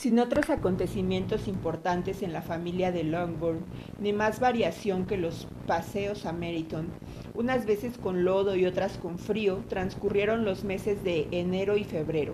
Sin 0.00 0.18
otros 0.18 0.48
acontecimientos 0.48 1.46
importantes 1.46 2.22
en 2.22 2.32
la 2.32 2.40
familia 2.40 2.90
de 2.90 3.04
Longbourn, 3.04 3.66
ni 3.98 4.14
más 4.14 4.40
variación 4.40 5.04
que 5.04 5.18
los 5.18 5.46
paseos 5.66 6.24
a 6.24 6.32
Meryton, 6.32 6.88
unas 7.34 7.66
veces 7.66 7.98
con 7.98 8.24
lodo 8.24 8.56
y 8.56 8.64
otras 8.64 8.96
con 8.96 9.18
frío, 9.18 9.62
transcurrieron 9.68 10.46
los 10.46 10.64
meses 10.64 11.04
de 11.04 11.28
enero 11.32 11.76
y 11.76 11.84
febrero. 11.84 12.32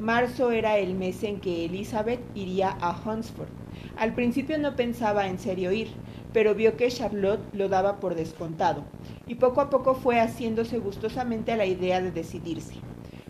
Marzo 0.00 0.50
era 0.50 0.78
el 0.78 0.94
mes 0.94 1.22
en 1.24 1.40
que 1.40 1.66
Elizabeth 1.66 2.22
iría 2.34 2.70
a 2.80 2.98
Hunsford. 2.98 3.50
Al 3.98 4.14
principio 4.14 4.56
no 4.56 4.74
pensaba 4.74 5.28
en 5.28 5.38
serio 5.38 5.72
ir, 5.72 5.88
pero 6.32 6.54
vio 6.54 6.78
que 6.78 6.88
Charlotte 6.88 7.44
lo 7.52 7.68
daba 7.68 8.00
por 8.00 8.14
descontado, 8.14 8.82
y 9.26 9.34
poco 9.34 9.60
a 9.60 9.68
poco 9.68 9.94
fue 9.94 10.20
haciéndose 10.20 10.78
gustosamente 10.78 11.52
a 11.52 11.58
la 11.58 11.66
idea 11.66 12.00
de 12.00 12.12
decidirse. 12.12 12.76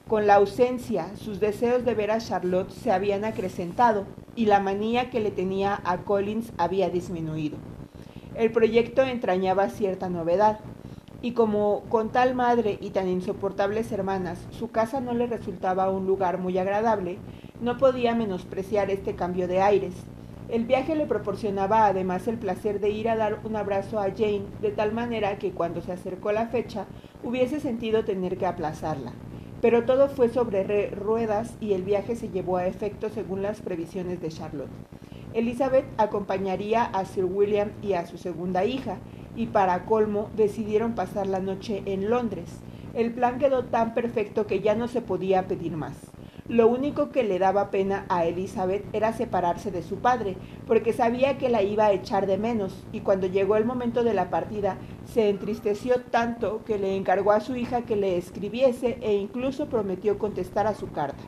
Con 0.08 0.26
la 0.26 0.34
ausencia, 0.34 1.16
sus 1.16 1.40
deseos 1.40 1.86
de 1.86 1.94
ver 1.94 2.10
a 2.10 2.18
Charlotte 2.18 2.68
se 2.68 2.92
habían 2.92 3.24
acrecentado 3.24 4.04
y 4.36 4.44
la 4.44 4.60
manía 4.60 5.08
que 5.08 5.18
le 5.18 5.30
tenía 5.30 5.80
a 5.82 6.02
Collins 6.02 6.52
había 6.58 6.90
disminuido. 6.90 7.56
El 8.34 8.52
proyecto 8.52 9.02
entrañaba 9.02 9.70
cierta 9.70 10.10
novedad, 10.10 10.60
y 11.22 11.32
como 11.32 11.84
con 11.88 12.12
tal 12.12 12.34
madre 12.34 12.76
y 12.82 12.90
tan 12.90 13.08
insoportables 13.08 13.90
hermanas 13.92 14.38
su 14.50 14.70
casa 14.70 15.00
no 15.00 15.14
le 15.14 15.26
resultaba 15.26 15.88
un 15.88 16.06
lugar 16.06 16.36
muy 16.36 16.58
agradable, 16.58 17.16
no 17.62 17.78
podía 17.78 18.14
menospreciar 18.14 18.90
este 18.90 19.14
cambio 19.14 19.48
de 19.48 19.62
aires. 19.62 19.94
El 20.50 20.66
viaje 20.66 20.96
le 20.96 21.06
proporcionaba 21.06 21.86
además 21.86 22.28
el 22.28 22.36
placer 22.36 22.78
de 22.78 22.90
ir 22.90 23.08
a 23.08 23.16
dar 23.16 23.40
un 23.42 23.56
abrazo 23.56 23.98
a 23.98 24.10
Jane, 24.10 24.44
de 24.60 24.70
tal 24.70 24.92
manera 24.92 25.38
que 25.38 25.52
cuando 25.52 25.80
se 25.80 25.92
acercó 25.92 26.30
la 26.30 26.48
fecha 26.48 26.84
hubiese 27.22 27.58
sentido 27.58 28.04
tener 28.04 28.36
que 28.36 28.44
aplazarla. 28.44 29.14
Pero 29.64 29.86
todo 29.86 30.08
fue 30.08 30.28
sobre 30.28 30.90
ruedas 30.90 31.54
y 31.58 31.72
el 31.72 31.84
viaje 31.84 32.16
se 32.16 32.28
llevó 32.28 32.58
a 32.58 32.66
efecto 32.66 33.08
según 33.08 33.40
las 33.40 33.62
previsiones 33.62 34.20
de 34.20 34.28
Charlotte. 34.28 34.68
Elizabeth 35.32 35.86
acompañaría 35.96 36.84
a 36.84 37.06
Sir 37.06 37.24
William 37.24 37.70
y 37.80 37.94
a 37.94 38.04
su 38.04 38.18
segunda 38.18 38.66
hija, 38.66 38.98
y 39.34 39.46
para 39.46 39.86
colmo 39.86 40.28
decidieron 40.36 40.94
pasar 40.94 41.26
la 41.28 41.40
noche 41.40 41.82
en 41.86 42.10
Londres. 42.10 42.60
El 42.92 43.14
plan 43.14 43.38
quedó 43.38 43.64
tan 43.64 43.94
perfecto 43.94 44.46
que 44.46 44.60
ya 44.60 44.74
no 44.74 44.86
se 44.86 45.00
podía 45.00 45.48
pedir 45.48 45.78
más. 45.78 45.96
Lo 46.48 46.68
único 46.68 47.08
que 47.08 47.22
le 47.22 47.38
daba 47.38 47.70
pena 47.70 48.04
a 48.10 48.26
Elizabeth 48.26 48.84
era 48.92 49.14
separarse 49.14 49.70
de 49.70 49.82
su 49.82 49.96
padre, 49.96 50.36
porque 50.66 50.92
sabía 50.92 51.38
que 51.38 51.48
la 51.48 51.62
iba 51.62 51.86
a 51.86 51.92
echar 51.92 52.26
de 52.26 52.36
menos, 52.36 52.84
y 52.92 53.00
cuando 53.00 53.26
llegó 53.26 53.56
el 53.56 53.64
momento 53.64 54.04
de 54.04 54.12
la 54.12 54.28
partida, 54.28 54.76
se 55.10 55.30
entristeció 55.30 56.02
tanto 56.02 56.62
que 56.66 56.78
le 56.78 56.96
encargó 56.96 57.32
a 57.32 57.40
su 57.40 57.56
hija 57.56 57.82
que 57.82 57.96
le 57.96 58.18
escribiese 58.18 58.98
e 59.00 59.14
incluso 59.14 59.70
prometió 59.70 60.18
contestar 60.18 60.66
a 60.66 60.74
su 60.74 60.92
carta. 60.92 61.24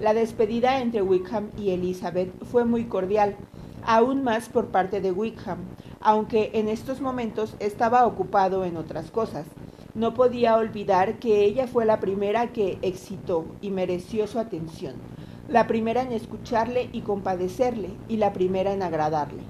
La 0.00 0.14
despedida 0.14 0.80
entre 0.80 1.02
Wickham 1.02 1.50
y 1.58 1.70
Elizabeth 1.70 2.32
fue 2.46 2.64
muy 2.64 2.84
cordial, 2.84 3.36
aún 3.84 4.24
más 4.24 4.48
por 4.48 4.68
parte 4.68 5.02
de 5.02 5.12
Wickham, 5.12 5.58
aunque 6.00 6.50
en 6.54 6.68
estos 6.68 7.02
momentos 7.02 7.56
estaba 7.60 8.06
ocupado 8.06 8.64
en 8.64 8.78
otras 8.78 9.10
cosas. 9.10 9.46
No 9.94 10.12
podía 10.12 10.56
olvidar 10.56 11.20
que 11.20 11.44
ella 11.44 11.68
fue 11.68 11.84
la 11.84 12.00
primera 12.00 12.52
que 12.52 12.78
excitó 12.82 13.44
y 13.62 13.70
mereció 13.70 14.26
su 14.26 14.40
atención, 14.40 14.94
la 15.48 15.68
primera 15.68 16.02
en 16.02 16.10
escucharle 16.10 16.88
y 16.92 17.02
compadecerle, 17.02 17.90
y 18.08 18.16
la 18.16 18.32
primera 18.32 18.72
en 18.72 18.82
agradarle 18.82 19.42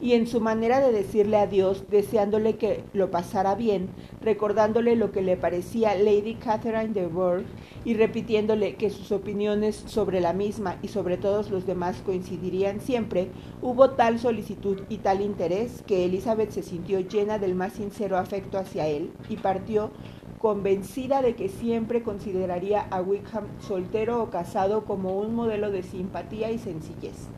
y 0.00 0.12
en 0.12 0.26
su 0.26 0.40
manera 0.40 0.80
de 0.80 0.92
decirle 0.92 1.38
adiós, 1.38 1.84
deseándole 1.90 2.56
que 2.56 2.84
lo 2.92 3.10
pasara 3.10 3.54
bien, 3.54 3.88
recordándole 4.20 4.96
lo 4.96 5.10
que 5.10 5.22
le 5.22 5.36
parecía 5.36 5.94
Lady 5.94 6.34
Catherine 6.34 6.92
de 6.92 7.06
Bourgh 7.06 7.44
y 7.84 7.94
repitiéndole 7.94 8.76
que 8.76 8.90
sus 8.90 9.12
opiniones 9.12 9.76
sobre 9.86 10.20
la 10.20 10.32
misma 10.32 10.78
y 10.82 10.88
sobre 10.88 11.16
todos 11.16 11.50
los 11.50 11.66
demás 11.66 12.02
coincidirían 12.04 12.80
siempre, 12.80 13.30
hubo 13.62 13.90
tal 13.90 14.18
solicitud 14.18 14.82
y 14.88 14.98
tal 14.98 15.20
interés 15.20 15.82
que 15.86 16.04
Elizabeth 16.04 16.50
se 16.50 16.62
sintió 16.62 17.00
llena 17.00 17.38
del 17.38 17.54
más 17.54 17.74
sincero 17.74 18.18
afecto 18.18 18.58
hacia 18.58 18.86
él 18.86 19.12
y 19.28 19.36
partió 19.36 19.90
convencida 20.38 21.22
de 21.22 21.34
que 21.34 21.48
siempre 21.48 22.02
consideraría 22.02 22.82
a 22.90 23.00
Wickham 23.00 23.46
soltero 23.60 24.22
o 24.22 24.30
casado 24.30 24.84
como 24.84 25.18
un 25.18 25.34
modelo 25.34 25.70
de 25.70 25.82
simpatía 25.82 26.50
y 26.50 26.58
sencillez. 26.58 27.28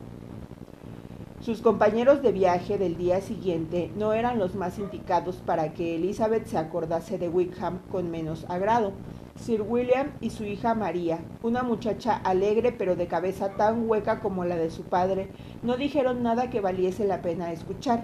Sus 1.49 1.63
compañeros 1.63 2.21
de 2.21 2.31
viaje 2.31 2.77
del 2.77 2.95
día 2.95 3.21
siguiente 3.21 3.91
no 3.97 4.13
eran 4.13 4.37
los 4.37 4.53
más 4.53 4.77
indicados 4.77 5.37
para 5.37 5.73
que 5.73 5.95
Elizabeth 5.95 6.45
se 6.45 6.59
acordase 6.59 7.17
de 7.17 7.27
Wickham 7.27 7.79
con 7.91 8.11
menos 8.11 8.45
agrado. 8.49 8.93
Sir 9.35 9.63
William 9.67 10.11
y 10.21 10.29
su 10.29 10.43
hija 10.43 10.75
María, 10.75 11.17
una 11.41 11.63
muchacha 11.63 12.17
alegre 12.17 12.71
pero 12.71 12.95
de 12.95 13.07
cabeza 13.07 13.55
tan 13.55 13.89
hueca 13.89 14.19
como 14.19 14.45
la 14.45 14.57
de 14.57 14.69
su 14.69 14.83
padre, 14.83 15.31
no 15.63 15.75
dijeron 15.75 16.21
nada 16.21 16.51
que 16.51 16.61
valiese 16.61 17.07
la 17.07 17.23
pena 17.23 17.51
escuchar, 17.51 18.03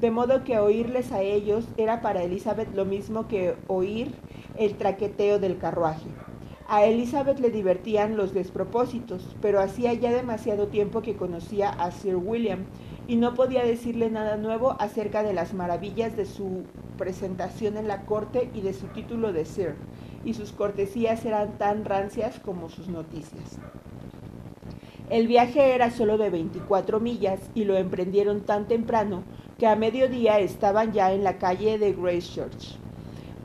de 0.00 0.10
modo 0.10 0.42
que 0.42 0.58
oírles 0.58 1.12
a 1.12 1.20
ellos 1.20 1.66
era 1.76 2.00
para 2.00 2.22
Elizabeth 2.22 2.74
lo 2.74 2.86
mismo 2.86 3.28
que 3.28 3.54
oír 3.66 4.14
el 4.56 4.78
traqueteo 4.78 5.38
del 5.38 5.58
carruaje. 5.58 6.08
A 6.70 6.84
Elizabeth 6.84 7.40
le 7.40 7.48
divertían 7.48 8.18
los 8.18 8.34
despropósitos, 8.34 9.34
pero 9.40 9.58
hacía 9.58 9.94
ya 9.94 10.12
demasiado 10.12 10.66
tiempo 10.66 11.00
que 11.00 11.16
conocía 11.16 11.70
a 11.70 11.90
Sir 11.90 12.16
William 12.16 12.66
y 13.06 13.16
no 13.16 13.32
podía 13.32 13.64
decirle 13.64 14.10
nada 14.10 14.36
nuevo 14.36 14.76
acerca 14.78 15.22
de 15.22 15.32
las 15.32 15.54
maravillas 15.54 16.14
de 16.14 16.26
su 16.26 16.64
presentación 16.98 17.78
en 17.78 17.88
la 17.88 18.04
corte 18.04 18.50
y 18.52 18.60
de 18.60 18.74
su 18.74 18.86
título 18.88 19.32
de 19.32 19.46
Sir, 19.46 19.76
y 20.26 20.34
sus 20.34 20.52
cortesías 20.52 21.24
eran 21.24 21.56
tan 21.56 21.86
rancias 21.86 22.38
como 22.38 22.68
sus 22.68 22.88
noticias. 22.88 23.58
El 25.08 25.26
viaje 25.26 25.74
era 25.74 25.90
solo 25.90 26.18
de 26.18 26.28
24 26.28 27.00
millas 27.00 27.40
y 27.54 27.64
lo 27.64 27.78
emprendieron 27.78 28.42
tan 28.42 28.68
temprano 28.68 29.22
que 29.56 29.66
a 29.66 29.74
mediodía 29.74 30.38
estaban 30.38 30.92
ya 30.92 31.14
en 31.14 31.24
la 31.24 31.38
calle 31.38 31.78
de 31.78 31.94
Church. 32.20 32.76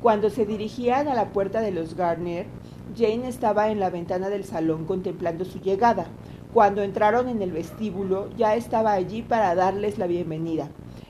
Cuando 0.01 0.29
se 0.29 0.45
dirigían 0.45 1.07
a 1.07 1.15
la 1.15 1.29
puerta 1.29 1.61
de 1.61 1.71
los 1.71 1.95
Gardner, 1.95 2.47
Jane 2.95 3.27
estaba 3.27 3.69
en 3.69 3.79
la 3.79 3.89
ventana 3.89 4.29
del 4.29 4.43
salón 4.43 4.85
contemplando 4.85 5.45
su 5.45 5.59
llegada. 5.59 6.05
Cuando 6.53 6.83
entraron 6.83 7.27
en 7.27 7.41
el 7.41 7.51
vestíbulo, 7.51 8.29
ya 8.37 8.55
estaba 8.55 8.91
allí 8.93 9.23
para 9.23 9.55
darles 9.55 9.97
la 9.97 10.05
bienvenida. 10.05 10.69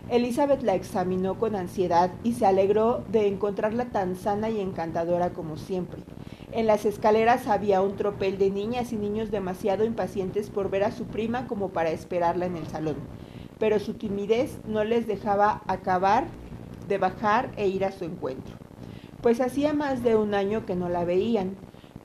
Elizabeth 0.09 0.63
la 0.63 0.75
examinó 0.75 1.37
con 1.39 1.55
ansiedad 1.55 2.11
y 2.23 2.33
se 2.33 2.45
alegró 2.45 3.03
de 3.11 3.27
encontrarla 3.27 3.85
tan 3.85 4.15
sana 4.15 4.49
y 4.49 4.61
encantadora 4.61 5.31
como 5.31 5.57
siempre. 5.57 6.01
En 6.51 6.67
las 6.67 6.85
escaleras 6.85 7.47
había 7.47 7.81
un 7.81 7.95
tropel 7.95 8.37
de 8.37 8.49
niñas 8.49 8.93
y 8.93 8.97
niños 8.97 9.31
demasiado 9.31 9.83
impacientes 9.83 10.49
por 10.49 10.69
ver 10.69 10.83
a 10.83 10.91
su 10.91 11.05
prima 11.05 11.47
como 11.47 11.69
para 11.69 11.89
esperarla 11.89 12.45
en 12.45 12.55
el 12.55 12.67
salón, 12.67 12.95
pero 13.59 13.79
su 13.79 13.95
timidez 13.95 14.59
no 14.67 14.83
les 14.83 15.07
dejaba 15.07 15.63
acabar 15.67 16.27
de 16.87 16.97
bajar 16.97 17.51
e 17.57 17.67
ir 17.67 17.83
a 17.83 17.91
su 17.91 18.05
encuentro, 18.05 18.55
pues 19.21 19.41
hacía 19.41 19.73
más 19.73 20.03
de 20.03 20.15
un 20.15 20.33
año 20.33 20.65
que 20.65 20.75
no 20.75 20.89
la 20.89 21.05
veían. 21.05 21.55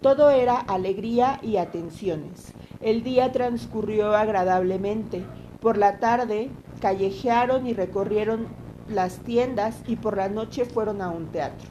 Todo 0.00 0.30
era 0.30 0.60
alegría 0.60 1.40
y 1.42 1.56
atenciones. 1.56 2.52
El 2.80 3.02
día 3.02 3.32
transcurrió 3.32 4.14
agradablemente. 4.14 5.24
Por 5.60 5.76
la 5.76 5.98
tarde 5.98 6.50
callejearon 6.80 7.66
y 7.66 7.72
recorrieron 7.72 8.46
las 8.88 9.18
tiendas 9.18 9.82
y 9.88 9.96
por 9.96 10.16
la 10.16 10.28
noche 10.28 10.64
fueron 10.64 11.02
a 11.02 11.10
un 11.10 11.26
teatro. 11.26 11.68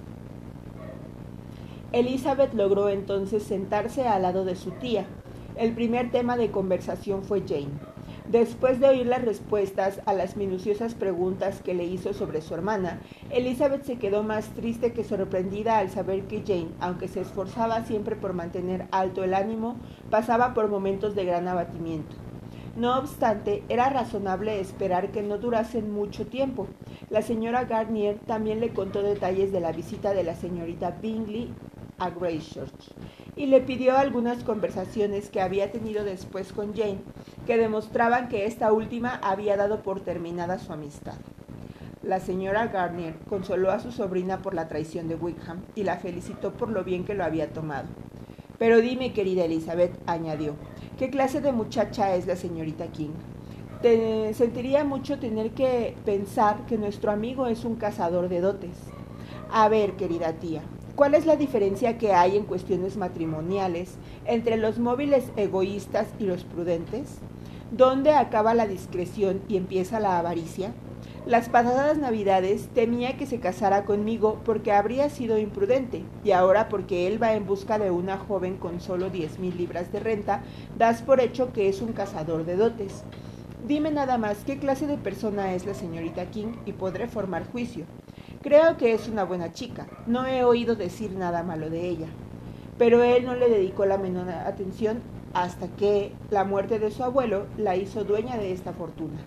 Elizabeth 1.94 2.54
logró 2.54 2.90
entonces 2.90 3.44
sentarse 3.44 4.06
al 4.06 4.24
lado 4.24 4.44
de 4.44 4.58
su 4.58 4.72
tía. 4.72 5.06
El 5.56 5.74
primer 5.74 6.12
tema 6.12 6.36
de 6.36 6.52
conversación 6.52 7.24
fue 7.24 7.44
Jane. 7.48 7.97
Después 8.32 8.82
de 8.82 8.90
oír 8.90 9.06
las 9.06 9.24
respuestas 9.24 10.02
a 10.06 10.12
las 10.12 10.36
minuciosas 10.36 10.96
preguntas 10.96 11.62
que 11.62 11.74
le 11.74 11.86
hizo 11.86 12.14
sobre 12.14 12.42
su 12.42 12.54
hermana, 12.54 13.00
Elizabeth 13.30 13.86
se 13.86 13.96
quedó 13.96 14.22
más 14.22 14.50
triste 14.50 14.92
que 14.92 15.06
sorprendida 15.06 15.78
al 15.78 15.90
saber 15.90 16.24
que 16.24 16.44
Jane, 16.46 16.68
aunque 16.82 17.08
se 17.08 17.22
esforzaba 17.22 17.86
siempre 17.86 18.18
por 18.18 18.34
mantener 18.34 18.86
alto 18.92 19.24
el 19.24 19.34
ánimo, 19.34 19.78
pasaba 20.10 20.54
por 20.54 20.68
momentos 20.68 21.16
de 21.16 21.24
gran 21.24 21.48
abatimiento. 21.48 22.18
No 22.76 23.00
obstante, 23.00 23.64
era 23.70 23.90
razonable 23.90 24.60
esperar 24.60 25.12
que 25.12 25.24
no 25.24 25.38
durasen 25.38 25.90
mucho 25.90 26.28
tiempo. 26.28 26.68
La 27.10 27.22
señora 27.22 27.64
Garnier 27.64 28.20
también 28.28 28.60
le 28.60 28.74
contó 28.74 29.04
detalles 29.04 29.54
de 29.54 29.62
la 29.62 29.72
visita 29.72 30.14
de 30.14 30.24
la 30.26 30.36
señorita 30.36 30.92
Bingley 31.02 31.50
a 32.00 32.10
Greychurch 32.10 32.94
y 33.36 33.46
le 33.46 33.62
pidió 33.62 33.98
algunas 33.98 34.44
conversaciones 34.44 35.30
que 35.30 35.42
había 35.42 35.72
tenido 35.72 36.04
después 36.04 36.52
con 36.52 36.76
Jane, 36.76 37.00
que 37.46 37.58
demostraban 37.58 38.30
que 38.30 38.46
esta 38.46 38.74
última 38.74 39.20
había 39.22 39.56
dado 39.56 39.84
por 39.84 40.02
terminada 40.02 40.58
su 40.58 40.74
amistad. 40.74 41.16
La 42.02 42.20
señora 42.20 42.68
Garnier 42.68 43.16
consoló 43.30 43.70
a 43.72 43.80
su 43.80 43.92
sobrina 43.92 44.42
por 44.42 44.54
la 44.54 44.68
traición 44.68 45.08
de 45.08 45.16
Wickham 45.16 45.62
y 45.76 45.84
la 45.84 45.98
felicitó 45.98 46.54
por 46.54 46.70
lo 46.70 46.84
bien 46.84 47.04
que 47.04 47.14
lo 47.14 47.24
había 47.24 47.52
tomado. 47.54 47.88
Pero 48.58 48.82
dime, 48.82 49.14
querida 49.14 49.46
Elizabeth, 49.46 50.00
añadió, 50.08 50.56
¿qué 50.98 51.10
clase 51.10 51.42
de 51.42 51.52
muchacha 51.52 52.16
es 52.16 52.26
la 52.26 52.36
señorita 52.36 52.88
King? 52.88 53.12
Te 53.82 54.34
sentiría 54.34 54.84
mucho 54.84 55.20
tener 55.20 55.52
que 55.52 55.96
pensar 56.06 56.66
que 56.66 56.78
nuestro 56.78 57.12
amigo 57.12 57.46
es 57.46 57.66
un 57.66 57.76
cazador 57.76 58.30
de 58.30 58.42
dotes. 58.42 58.78
A 59.52 59.70
ver, 59.70 59.94
querida 59.94 60.34
tía, 60.34 60.64
¿Cuál 60.98 61.14
es 61.14 61.28
la 61.28 61.36
diferencia 61.36 62.00
que 62.00 62.12
hay 62.12 62.38
en 62.38 62.46
cuestiones 62.46 62.98
matrimoniales 62.98 64.00
entre 64.26 64.58
los 64.58 64.80
móviles 64.80 65.26
egoístas 65.36 66.08
y 66.18 66.24
los 66.24 66.44
prudentes? 66.44 67.20
¿Dónde 67.70 68.14
acaba 68.14 68.56
la 68.56 68.66
discreción 68.66 69.44
y 69.48 69.58
empieza 69.58 70.00
la 70.00 70.18
avaricia? 70.18 70.72
Las 71.28 71.50
pasadas 71.50 72.00
navidades 72.00 72.70
temía 72.74 73.16
que 73.16 73.28
se 73.28 73.40
casara 73.40 73.86
conmigo 73.86 74.42
porque 74.44 74.72
habría 74.72 75.12
sido 75.12 75.38
imprudente, 75.38 76.02
y 76.24 76.32
ahora 76.32 76.68
porque 76.68 77.06
él 77.06 77.22
va 77.22 77.36
en 77.36 77.46
busca 77.46 77.78
de 77.78 77.92
una 77.92 78.18
joven 78.18 78.58
con 78.58 78.82
solo 78.82 79.12
diez 79.12 79.38
mil 79.38 79.56
libras 79.56 79.92
de 79.92 80.00
renta, 80.00 80.42
das 80.80 81.04
por 81.04 81.20
hecho 81.20 81.54
que 81.54 81.70
es 81.70 81.80
un 81.80 81.94
cazador 81.94 82.44
de 82.44 82.56
dotes. 82.56 83.04
Dime 83.68 83.92
nada 83.92 84.18
más 84.18 84.40
qué 84.48 84.58
clase 84.58 84.88
de 84.88 84.98
persona 84.98 85.54
es 85.54 85.68
la 85.68 85.76
señorita 85.76 86.32
King 86.32 86.54
y 86.66 86.72
podré 86.72 87.08
formar 87.08 87.46
juicio. 87.52 87.86
Creo 88.48 88.78
que 88.78 88.94
es 88.94 89.10
una 89.10 89.26
buena 89.26 89.52
chica, 89.52 89.88
no 90.06 90.26
he 90.26 90.46
oído 90.46 90.78
decir 90.78 91.12
nada 91.12 91.44
malo 91.44 91.70
de 91.70 91.90
ella. 91.90 92.08
Pero 92.78 93.04
él 93.04 93.26
no 93.26 93.36
le 93.36 93.50
dedicó 93.50 93.86
la 93.86 93.98
menor 93.98 94.30
atención 94.30 95.02
hasta 95.34 95.68
que 95.68 96.14
la 96.30 96.46
muerte 96.46 96.80
de 96.80 96.90
su 96.90 97.04
abuelo 97.04 97.48
la 97.58 97.76
hizo 97.76 98.06
dueña 98.06 98.38
de 98.38 98.54
esta 98.54 98.72
fortuna. 98.72 99.18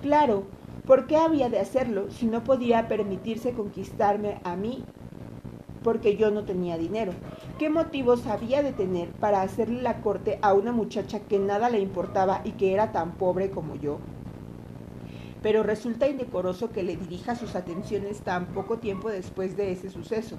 Claro, 0.00 0.44
¿Por 0.86 1.06
qué 1.06 1.18
había 1.18 1.50
de 1.50 1.58
hacerlo 1.58 2.10
si 2.10 2.24
no 2.24 2.44
podía 2.44 2.88
permitirse 2.88 3.52
conquistarme 3.52 4.38
a 4.42 4.56
mí 4.56 4.82
porque 5.84 6.16
yo 6.16 6.30
no 6.30 6.44
tenía 6.44 6.78
dinero? 6.78 7.12
¿Qué 7.58 7.68
motivos 7.68 8.26
había 8.26 8.62
de 8.62 8.72
tener 8.72 9.10
para 9.10 9.42
hacerle 9.42 9.82
la 9.82 10.00
corte 10.00 10.38
a 10.40 10.54
una 10.54 10.72
muchacha 10.72 11.20
que 11.20 11.38
nada 11.38 11.68
le 11.68 11.80
importaba 11.80 12.40
y 12.42 12.52
que 12.52 12.72
era 12.72 12.90
tan 12.90 13.12
pobre 13.12 13.50
como 13.50 13.76
yo? 13.76 13.98
Pero 15.42 15.62
resulta 15.62 16.08
indecoroso 16.08 16.70
que 16.70 16.82
le 16.82 16.96
dirija 16.96 17.34
sus 17.34 17.56
atenciones 17.56 18.20
tan 18.20 18.46
poco 18.46 18.78
tiempo 18.78 19.10
después 19.10 19.56
de 19.56 19.72
ese 19.72 19.90
suceso. 19.90 20.36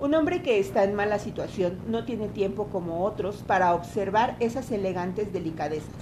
Un 0.00 0.14
hombre 0.14 0.42
que 0.42 0.58
está 0.58 0.84
en 0.84 0.94
mala 0.94 1.18
situación 1.18 1.78
no 1.86 2.04
tiene 2.04 2.28
tiempo 2.28 2.68
como 2.68 3.04
otros 3.04 3.42
para 3.46 3.74
observar 3.74 4.36
esas 4.40 4.70
elegantes 4.70 5.32
delicadezas. 5.32 5.92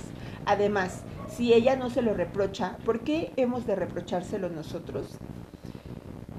Además, 0.46 1.02
si 1.28 1.52
ella 1.52 1.74
no 1.76 1.90
se 1.90 2.02
lo 2.02 2.14
reprocha, 2.14 2.78
¿por 2.84 3.00
qué 3.00 3.32
hemos 3.36 3.66
de 3.66 3.74
reprochárselo 3.74 4.48
nosotros? 4.48 5.18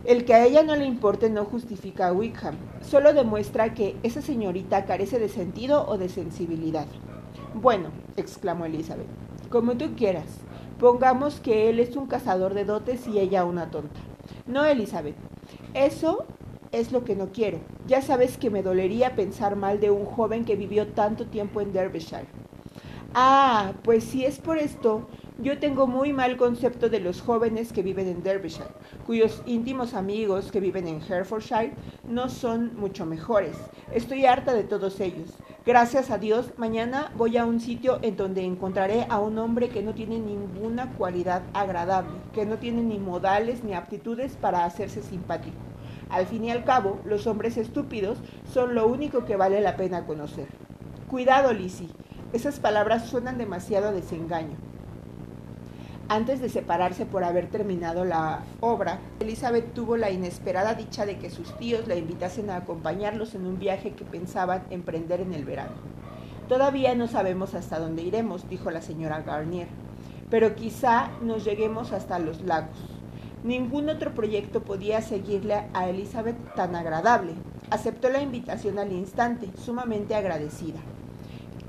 El 0.06 0.25
que 0.25 0.33
a 0.33 0.45
ella 0.45 0.63
no 0.63 0.75
le 0.75 0.85
importe 0.85 1.30
no 1.30 1.45
justifica 1.45 2.07
a 2.07 2.13
Wickham, 2.13 2.56
solo 2.81 3.13
demuestra 3.13 3.74
que 3.74 3.97
esa 4.01 4.21
señorita 4.21 4.85
carece 4.85 5.19
de 5.19 5.30
sentido 5.30 5.85
o 5.88 5.97
de 5.97 6.09
sensibilidad. 6.09 6.88
Bueno, 7.53 7.89
exclamó 8.15 8.65
Elizabeth, 8.65 9.07
como 9.50 9.75
tú 9.75 9.95
quieras. 9.95 10.25
Pongamos 10.79 11.41
que 11.41 11.69
él 11.69 11.81
es 11.81 11.97
un 11.97 12.07
cazador 12.07 12.53
de 12.53 12.63
dotes 12.63 13.05
y 13.05 13.19
ella 13.19 13.43
una 13.43 13.69
tonta. 13.69 13.99
No, 14.47 14.63
Elizabeth, 14.63 15.15
eso 15.73 16.25
es 16.71 16.93
lo 16.93 17.03
que 17.03 17.17
no 17.17 17.33
quiero. 17.33 17.59
Ya 17.85 18.01
sabes 18.01 18.37
que 18.37 18.49
me 18.49 18.63
dolería 18.63 19.13
pensar 19.13 19.57
mal 19.57 19.81
de 19.81 19.91
un 19.91 20.05
joven 20.05 20.45
que 20.45 20.55
vivió 20.55 20.87
tanto 20.87 21.25
tiempo 21.25 21.59
en 21.59 21.73
Derbyshire. 21.73 22.27
Ah, 23.13 23.73
pues 23.83 24.05
si 24.05 24.23
es 24.23 24.39
por 24.39 24.57
esto, 24.57 25.07
yo 25.41 25.57
tengo 25.57 25.88
muy 25.88 26.12
mal 26.12 26.36
concepto 26.36 26.89
de 26.89 27.00
los 27.00 27.21
jóvenes 27.21 27.71
que 27.71 27.81
viven 27.81 28.07
en 28.07 28.24
Derbyshire, 28.24 28.68
cuyos 29.06 29.41
íntimos 29.45 29.94
amigos 29.94 30.51
que 30.51 30.59
viven 30.59 30.86
en 30.88 31.01
Herefordshire 31.01 31.71
no 32.03 32.27
son 32.27 32.75
mucho 32.75 33.06
mejores. 33.06 33.56
Estoy 33.94 34.25
harta 34.25 34.53
de 34.53 34.65
todos 34.65 35.00
ellos. 35.00 35.30
Gracias 35.65 36.12
a 36.12 36.18
Dios, 36.18 36.51
mañana 36.57 37.12
voy 37.15 37.38
a 37.38 37.45
un 37.45 37.62
sitio 37.62 38.00
en 38.01 38.18
donde 38.18 38.44
encontraré 38.44 39.06
a 39.09 39.19
un 39.19 39.38
hombre 39.38 39.69
que 39.69 39.81
no 39.81 39.94
tiene 39.94 40.19
ninguna 40.19 40.91
cualidad 40.97 41.42
agradable, 41.53 42.12
que 42.33 42.45
no 42.45 42.57
tiene 42.57 42.81
ni 42.81 43.00
modales 43.00 43.63
ni 43.63 43.74
aptitudes 43.74 44.33
para 44.33 44.65
hacerse 44.65 45.01
simpático. 45.01 45.57
Al 46.09 46.25
fin 46.25 46.44
y 46.44 46.51
al 46.51 46.65
cabo, 46.65 47.00
los 47.06 47.27
hombres 47.27 47.56
estúpidos 47.56 48.18
son 48.51 48.75
lo 48.75 48.88
único 48.88 49.24
que 49.24 49.38
vale 49.38 49.62
la 49.62 49.77
pena 49.77 50.06
conocer. 50.06 50.47
Cuidado, 51.09 51.53
Lizzie. 51.53 51.88
Esas 52.33 52.59
palabras 52.59 53.06
suenan 53.07 53.38
demasiado 53.38 53.89
a 53.89 53.92
desengaño. 53.92 54.69
Antes 56.11 56.41
de 56.41 56.50
separarse 56.50 57.06
por 57.06 57.23
haber 57.23 57.51
terminado 57.51 58.03
la 58.03 58.39
obra, 58.61 58.97
Elizabeth 59.19 59.75
tuvo 59.75 59.95
la 59.95 60.09
inesperada 60.09 60.73
dicha 60.73 61.06
de 61.06 61.19
que 61.19 61.29
sus 61.29 61.56
tíos 61.59 61.88
la 61.88 61.95
invitasen 61.95 62.50
a 62.50 62.56
acompañarlos 62.56 63.35
en 63.35 63.45
un 63.45 63.59
viaje 63.59 63.91
que 63.91 64.06
pensaban 64.06 64.63
emprender 64.71 65.21
en 65.21 65.35
el 65.35 65.45
verano. 65.45 65.75
Todavía 66.47 66.95
no 66.95 67.07
sabemos 67.07 67.53
hasta 67.53 67.77
dónde 67.77 68.01
iremos, 68.01 68.50
dijo 68.50 68.71
la 68.71 68.81
señora 68.81 69.21
Garnier, 69.21 69.67
pero 70.31 70.56
quizá 70.56 71.11
nos 71.21 71.45
lleguemos 71.45 71.91
hasta 71.91 72.17
los 72.17 72.41
lagos. 72.41 72.79
Ningún 73.44 73.88
otro 73.88 74.15
proyecto 74.15 74.63
podía 74.63 75.03
seguirle 75.03 75.67
a 75.75 75.89
Elizabeth 75.89 76.56
tan 76.56 76.75
agradable. 76.75 77.33
Aceptó 77.69 78.09
la 78.09 78.23
invitación 78.23 78.79
al 78.79 78.91
instante, 78.91 79.51
sumamente 79.63 80.15
agradecida. 80.15 80.79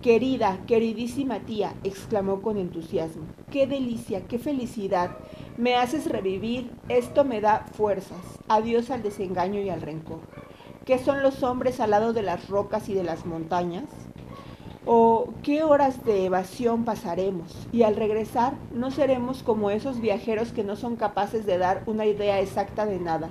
Querida, 0.02 0.60
queridísima 0.66 1.40
tía, 1.40 1.74
exclamó 1.84 2.40
con 2.40 2.56
entusiasmo, 2.56 3.24
qué 3.50 3.66
delicia, 3.66 4.22
qué 4.26 4.38
felicidad. 4.38 5.10
Me 5.58 5.76
haces 5.76 6.06
revivir, 6.10 6.70
esto 6.88 7.22
me 7.22 7.42
da 7.42 7.66
fuerzas. 7.74 8.16
Adiós 8.48 8.90
al 8.90 9.02
desengaño 9.02 9.60
y 9.60 9.68
al 9.68 9.82
rencor. 9.82 10.20
¿Qué 10.86 10.98
son 10.98 11.22
los 11.22 11.42
hombres 11.42 11.80
al 11.80 11.90
lado 11.90 12.14
de 12.14 12.22
las 12.22 12.48
rocas 12.48 12.88
y 12.88 12.94
de 12.94 13.04
las 13.04 13.26
montañas? 13.26 13.84
¿O 14.86 15.34
qué 15.42 15.64
horas 15.64 16.02
de 16.06 16.24
evasión 16.24 16.86
pasaremos? 16.86 17.68
Y 17.70 17.82
al 17.82 17.94
regresar 17.94 18.54
no 18.72 18.90
seremos 18.90 19.42
como 19.42 19.70
esos 19.70 20.00
viajeros 20.00 20.52
que 20.52 20.64
no 20.64 20.76
son 20.76 20.96
capaces 20.96 21.44
de 21.44 21.58
dar 21.58 21.82
una 21.84 22.06
idea 22.06 22.40
exacta 22.40 22.86
de 22.86 23.00
nada. 23.00 23.28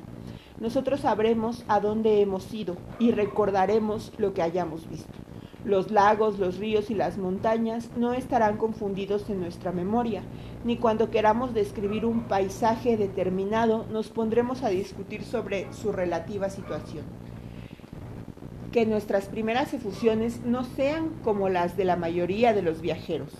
Nosotros 0.60 1.00
sabremos 1.00 1.66
a 1.68 1.80
dónde 1.80 2.22
hemos 2.22 2.54
ido 2.54 2.78
y 3.00 3.10
recordaremos 3.10 4.12
lo 4.20 4.36
que 4.36 4.44
hayamos 4.44 4.88
visto. 4.88 5.29
Los 5.66 5.92
lagos, 5.92 6.40
los 6.40 6.58
ríos 6.58 6.90
y 6.90 6.96
las 6.96 7.18
montañas 7.18 7.90
no 7.98 8.14
estarán 8.14 8.56
confundidos 8.58 9.30
en 9.30 9.42
nuestra 9.42 9.74
memoria, 9.74 10.24
ni 10.64 10.78
cuando 10.78 11.12
queramos 11.12 11.54
describir 11.54 12.06
un 12.06 12.22
paisaje 12.24 12.96
determinado 12.96 13.86
nos 13.92 14.10
pondremos 14.10 14.64
a 14.64 14.70
discutir 14.70 15.24
sobre 15.24 15.72
su 15.74 15.92
relativa 15.92 16.50
situación. 16.50 17.04
Que 18.72 18.86
nuestras 18.86 19.26
primeras 19.26 19.74
efusiones 19.74 20.46
no 20.46 20.64
sean 20.64 21.10
como 21.24 21.50
las 21.50 21.76
de 21.76 21.86
la 21.86 21.98
mayoría 21.98 22.54
de 22.54 22.62
los 22.62 22.80
viajeros. 22.80 23.34